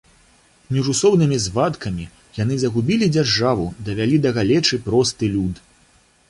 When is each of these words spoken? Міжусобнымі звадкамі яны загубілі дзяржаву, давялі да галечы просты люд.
Міжусобнымі 0.75 1.37
звадкамі 1.45 2.05
яны 2.37 2.57
загубілі 2.63 3.11
дзяржаву, 3.17 3.67
давялі 3.91 4.17
да 4.25 4.33
галечы 4.39 4.81
просты 4.89 5.31
люд. 5.37 5.63